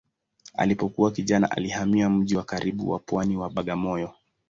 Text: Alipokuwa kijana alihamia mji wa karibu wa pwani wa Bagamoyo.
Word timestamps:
Alipokuwa 0.55 1.11
kijana 1.11 1.51
alihamia 1.51 2.09
mji 2.09 2.37
wa 2.37 2.43
karibu 2.43 2.91
wa 2.91 2.99
pwani 2.99 3.37
wa 3.37 3.49
Bagamoyo. 3.49 4.13